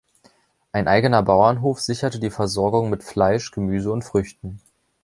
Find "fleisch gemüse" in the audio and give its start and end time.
3.03-3.91